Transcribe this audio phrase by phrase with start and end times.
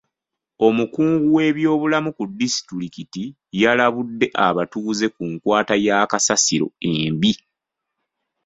[0.67, 3.23] Omukungu w'ebyobulamu ku disitulikiti
[3.61, 7.31] yalabudde abatuuze ku nkwata ya kasasiro embi.